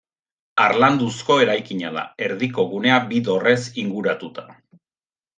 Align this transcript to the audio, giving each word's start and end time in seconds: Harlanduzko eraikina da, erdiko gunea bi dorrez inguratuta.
Harlanduzko 0.61 1.35
eraikina 1.43 1.91
da, 1.97 2.05
erdiko 2.27 2.65
gunea 2.71 2.95
bi 3.11 3.19
dorrez 3.27 3.57
inguratuta. 3.83 4.47